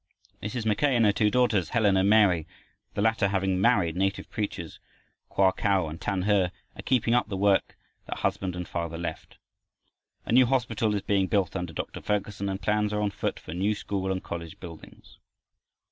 [0.41, 0.65] Mrs.
[0.65, 2.47] Mackay and her two daughters, Helen and Mary,
[2.95, 4.79] the latter having married native preachers,
[5.29, 6.51] Koa Kau and Tan He, are
[6.83, 7.77] keeping up the work
[8.07, 9.37] that husband and father left.
[10.25, 12.01] A new hospital is being built under Dr.
[12.01, 15.19] Ferguson, and plans are on foot for new school and college buildings.